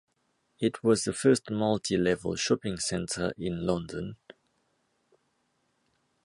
It 0.59 0.83
was 0.83 1.03
the 1.03 1.13
first 1.13 1.51
multi-level 1.51 2.35
shopping 2.35 2.77
centre 2.77 3.35
in 3.37 3.67
London. 3.67 4.15